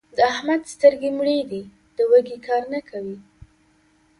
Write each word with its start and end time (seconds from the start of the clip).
د 0.17 0.17
احمد 0.33 0.61
سترګې 0.73 1.09
مړې 1.17 1.39
دي؛ 1.51 1.61
د 1.95 1.97
وږي 2.11 2.37
کار 2.47 2.63
نه 2.73 2.79
کوي. 2.89 3.17